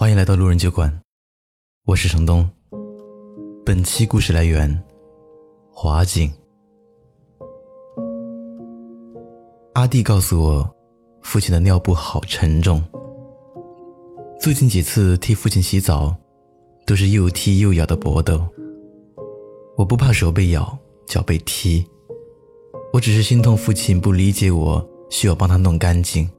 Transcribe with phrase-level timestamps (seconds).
[0.00, 0.96] 欢迎来到路人酒馆，
[1.84, 2.48] 我是程东。
[3.66, 4.80] 本期故事来源：
[5.72, 6.32] 华景。
[9.72, 10.76] 阿弟告诉我，
[11.22, 12.80] 父亲的尿布好沉重。
[14.38, 16.14] 最近几次替父亲洗澡，
[16.86, 18.46] 都是又踢又咬的搏斗。
[19.76, 20.78] 我不怕手被咬，
[21.08, 21.84] 脚被踢，
[22.92, 26.30] 我只是心痛父亲不理解我需要帮他弄干净，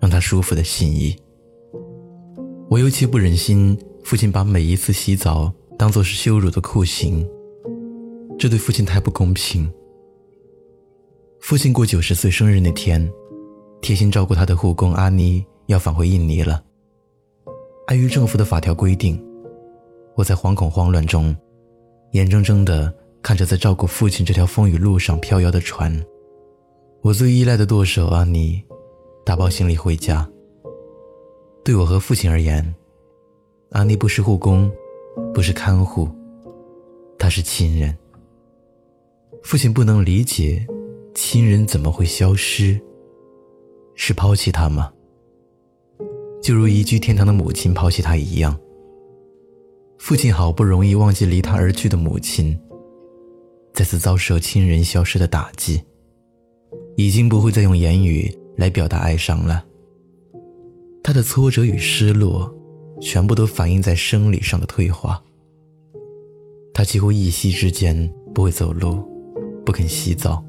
[0.00, 1.16] 让他舒服的心意。
[2.68, 7.24] 我尤其不忍心父亲把每一次洗澡当做是羞辱的酷刑，
[8.36, 9.70] 这对父亲太不公平。
[11.40, 13.08] 父亲过九十岁生日那天，
[13.80, 16.60] 贴心照顾他的护工阿妮要返回印尼了。
[17.86, 19.22] 碍于政府的法条规定，
[20.16, 21.34] 我在惶恐慌乱中。
[22.12, 26.04] 眼睁睁地看着在照顾父亲这条风雨路上飘摇的船，
[27.02, 28.60] 我最依赖的舵手阿妮
[29.24, 30.28] 打包行李回家。
[31.66, 32.64] 对我和父亲而言，
[33.70, 34.70] 阿尼不是护工，
[35.34, 36.08] 不是看护，
[37.18, 37.92] 他是亲人。
[39.42, 40.64] 父亲不能理解，
[41.12, 42.80] 亲人怎么会消失？
[43.96, 44.92] 是抛弃他吗？
[46.40, 48.56] 就如移居天堂的母亲抛弃他一样。
[49.98, 52.56] 父亲好不容易忘记离他而去的母亲，
[53.72, 55.82] 再次遭受亲人消失的打击，
[56.96, 59.64] 已经不会再用言语来表达哀伤了。
[61.06, 62.52] 他的挫折与失落，
[63.00, 65.22] 全部都反映在生理上的退化。
[66.74, 69.08] 他几乎一夕之间不会走路，
[69.64, 70.44] 不肯洗澡，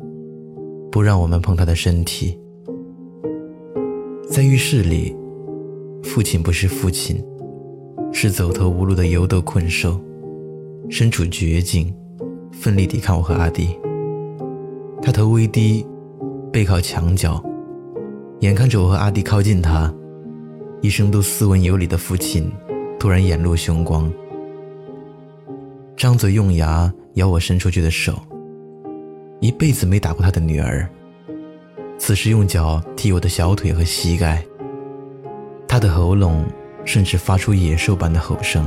[0.92, 2.36] 不让我们碰他的身体。
[4.28, 5.16] 在浴室里，
[6.02, 7.24] 父亲不是父亲。
[8.12, 10.02] 是走投无路的游斗困兽，
[10.90, 11.94] 身处绝境，
[12.52, 13.78] 奋力抵抗我和阿弟。
[15.04, 15.86] 他头微低，
[16.52, 17.44] 背靠墙角，
[18.40, 19.94] 眼看着我和阿弟靠近他，
[20.82, 22.52] 一生都斯文有礼的父亲
[23.00, 24.12] 突然眼露凶光，
[25.96, 28.14] 张嘴用牙咬我伸出去的手。
[29.40, 30.88] 一辈子没打过他的女儿，
[31.98, 34.44] 此时用脚踢我的小腿和膝盖。
[35.68, 36.46] 他的喉咙。
[36.86, 38.66] 甚至发出野兽般的吼声，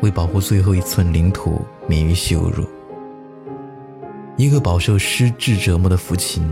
[0.00, 2.64] 为保护最后一寸领土免于羞辱。
[4.38, 6.42] 一个饱受失智折磨的父亲，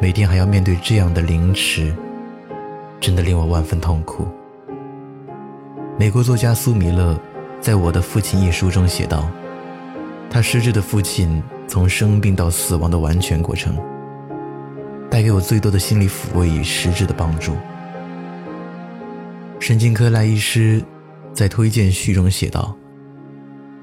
[0.00, 1.94] 每天还要面对这样的凌迟，
[3.00, 4.26] 真的令我万分痛苦。
[5.98, 7.18] 美国作家苏米勒
[7.60, 9.28] 在《我的父亲》一书中写道
[10.28, 13.76] ：“他失智的父亲从生病到死亡的完全过程，
[15.10, 17.56] 带给我最多的心理抚慰与实质的帮助。”
[19.58, 20.84] 神经科赖医师
[21.32, 22.76] 在推荐序中写道：“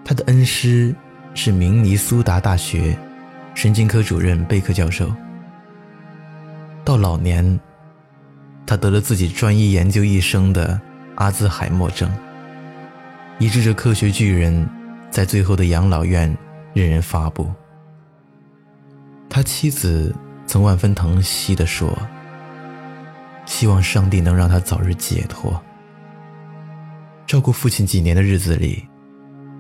[0.06, 0.95] 他的恩师
[1.34, 2.95] 是明尼苏达大学
[3.56, 5.12] 神经科主任贝克教授。
[6.85, 7.59] 到老年，
[8.66, 10.79] 他得了自己专一研究一生的
[11.16, 12.12] 阿兹海默症，
[13.40, 14.68] 以致这科学巨人，
[15.09, 16.35] 在最后的养老院
[16.74, 17.51] 任人发布。
[19.29, 20.13] 他妻子
[20.46, 21.97] 曾万分疼惜地说。”
[23.46, 25.62] 希望上帝能让他早日解脱。
[27.28, 28.88] 照顾父亲几年的日子里，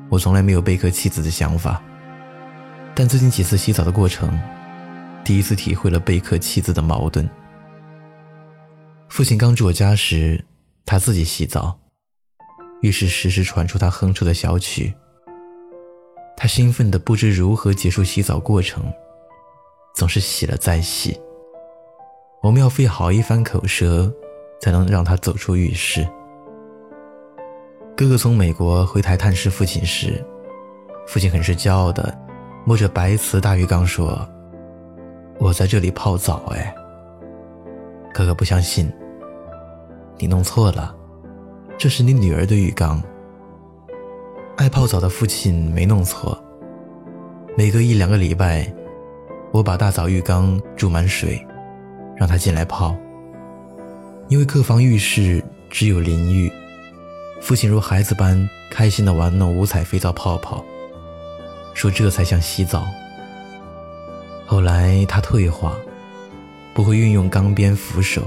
[0.07, 1.81] 我从来没有贝克妻子的想法，
[2.95, 4.39] 但最近几次洗澡的过程，
[5.21, 7.29] 第一次体会了贝克妻子的矛盾。
[9.13, 10.43] 父亲刚住我家时，
[10.87, 11.77] 他自己洗澡，
[12.81, 14.91] 浴室时时传出他哼出的小曲。
[16.35, 18.83] 他兴奋的不知如何结束洗澡过程，
[19.93, 21.15] 总是洗了再洗。
[22.41, 24.11] 我们要费好一番口舌，
[24.59, 26.03] 才能让他走出浴室。
[27.95, 30.25] 哥哥从美国回台探视父亲时，
[31.05, 32.19] 父亲很是骄傲的
[32.65, 34.27] 摸着白瓷大浴缸说
[35.37, 36.75] ：“我在这里泡澡。”哎，
[38.11, 38.91] 哥哥不相信，
[40.17, 40.95] 你弄错了，
[41.77, 43.01] 这是你女儿的浴缸。
[44.57, 46.37] 爱泡澡的父亲没弄错。
[47.57, 48.71] 每隔一两个礼拜，
[49.51, 51.45] 我把大澡浴缸注满水。
[52.15, 52.95] 让他进来泡，
[54.29, 56.49] 因为客房浴室只有淋浴，
[57.41, 60.63] 父亲如孩子般开心地玩弄五彩肥皂泡泡，
[61.73, 62.85] 说这才像洗澡。
[64.45, 65.75] 后来他退化，
[66.75, 68.21] 不会运用缸边扶手，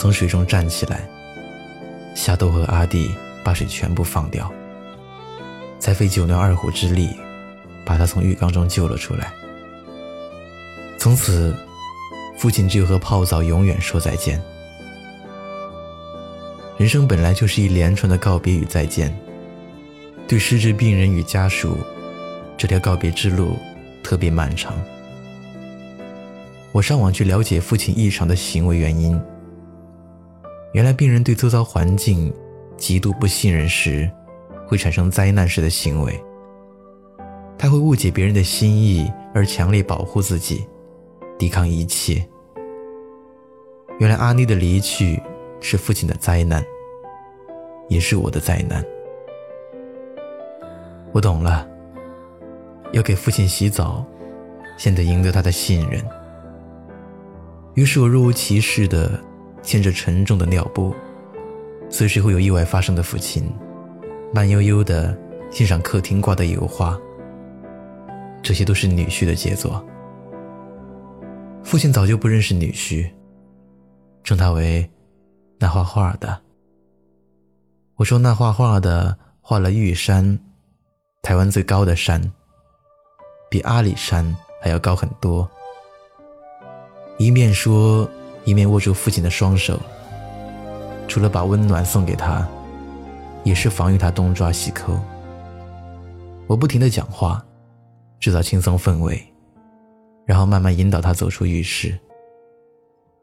[0.00, 1.06] 从水中站起来，
[2.14, 3.14] 夏豆和阿弟
[3.44, 4.50] 把水全部放掉，
[5.78, 7.10] 才费九牛二虎之力
[7.84, 9.30] 把他从浴缸中救了出来。
[10.98, 11.54] 从此。
[12.38, 14.42] 父亲就和泡澡永远说再见。
[16.78, 19.14] 人生本来就是一连串的告别与再见，
[20.26, 21.76] 对失智病人与家属，
[22.56, 23.58] 这条告别之路
[24.02, 24.72] 特别漫长。
[26.72, 29.20] 我上网去了解父亲异常的行为原因，
[30.72, 32.32] 原来病人对周遭环境
[32.76, 34.08] 极度不信任时，
[34.66, 36.22] 会产生灾难式的行为。
[37.58, 40.64] 他会误解别人的心意而强烈保护自己，
[41.38, 42.24] 抵抗一切。
[43.98, 45.20] 原来阿妮的离去
[45.60, 46.64] 是父亲的灾难，
[47.88, 48.82] 也是我的灾难。
[51.12, 51.68] 我懂了，
[52.92, 54.02] 要给父亲洗澡，
[54.78, 56.02] 先得赢得他的信任。
[57.74, 59.20] 于是我若无其事的
[59.62, 60.94] 牵着沉重的尿布，
[61.88, 63.44] 随时会有意外发生的父亲，
[64.32, 65.16] 慢悠悠地
[65.50, 66.98] 欣赏客厅挂的油画。
[68.42, 69.84] 这些都是女婿的杰作。
[71.62, 73.08] 父亲早就不认识女婿，
[74.24, 74.88] 称他为
[75.58, 76.40] 那画画的。
[77.96, 80.38] 我说那画画的画了玉山，
[81.20, 82.32] 台湾最高的山，
[83.50, 85.48] 比阿里山还要高很多。
[87.18, 88.08] 一面说，
[88.44, 89.78] 一面握住父亲的双手，
[91.06, 92.46] 除了把温暖送给他，
[93.44, 94.98] 也是防御他东抓西抠。
[96.46, 97.44] 我不停的讲话。
[98.18, 99.18] 制造轻松氛围，
[100.26, 101.98] 然后慢慢引导他走出浴室。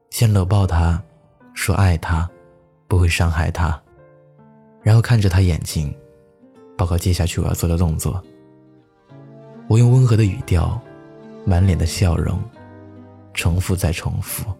[0.10, 1.00] 先搂抱他，
[1.54, 2.28] 说爱他，
[2.88, 3.80] 不会伤害他，
[4.82, 5.96] 然后看着他眼睛，
[6.76, 8.20] 报告接下去我要做的动作。
[9.68, 10.82] 我用温和的语调，
[11.46, 12.42] 满脸的笑容，
[13.36, 14.52] 重复再重复。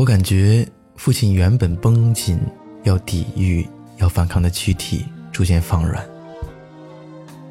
[0.00, 0.66] 我感觉
[0.96, 2.40] 父亲原本绷紧、
[2.84, 3.68] 要抵御、
[3.98, 6.02] 要反抗的躯体逐渐放软。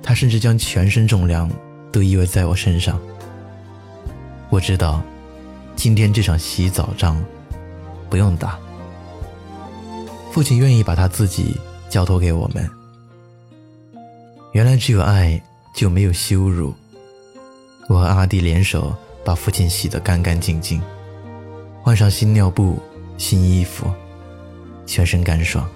[0.01, 1.47] 他甚至将全身重量
[1.91, 2.99] 都依偎在我身上。
[4.49, 4.99] 我知道，
[5.75, 7.23] 今天这场洗澡仗
[8.09, 8.57] 不用打。
[10.31, 11.55] 父亲愿意把他自己
[11.87, 12.67] 交托给我们。
[14.53, 15.39] 原来只有爱
[15.75, 16.73] 就没有羞辱。
[17.87, 20.81] 我和阿弟联手把父亲洗得干干净净，
[21.89, 22.79] 换上新尿布、
[23.17, 23.91] 新衣服，
[24.85, 25.67] 全身干爽。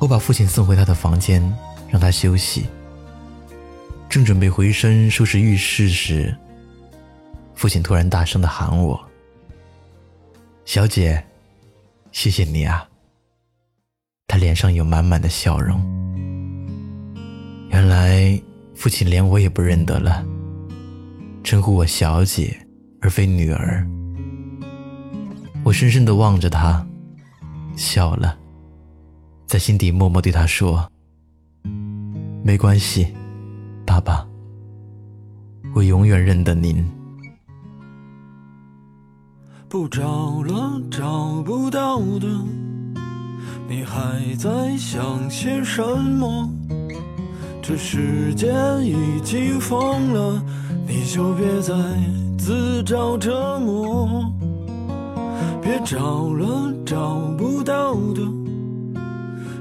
[0.00, 1.40] 我把父亲送回他的房间，
[1.88, 2.66] 让他休息。
[4.08, 6.36] 正准备回身收拾浴室时，
[7.54, 9.00] 父亲突然大声的喊我
[10.66, 11.24] ：“小姐，
[12.10, 12.88] 谢谢你啊。”
[14.26, 15.80] 他脸上有满满的笑容。
[17.70, 18.42] 原来
[18.74, 20.26] 父亲连我也不认得了，
[21.44, 22.58] 称呼我小姐
[23.00, 23.88] 而非女儿。
[25.64, 26.86] 我深深的望着他，
[27.74, 28.36] 笑了，
[29.46, 30.86] 在心底默默对他说
[32.44, 33.08] ：“没关系。”
[33.86, 34.26] 爸爸，
[35.74, 36.84] 我永远认得您。
[39.66, 42.28] 不找了，找不到的，
[43.66, 46.48] 你还在想些什么？
[47.62, 48.52] 这世界
[48.82, 50.44] 已经疯了，
[50.86, 51.74] 你就别再
[52.36, 54.30] 自找折磨。
[55.64, 58.20] 别找了，找不到的，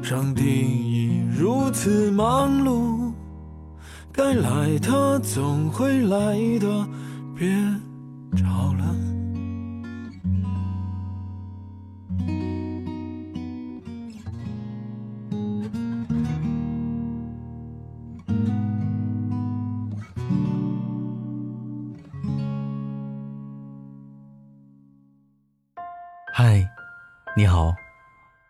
[0.03, 3.13] 上帝已如此忙碌。
[4.11, 6.87] 该来的总会来的，
[7.33, 7.47] 别
[8.35, 9.02] 找了。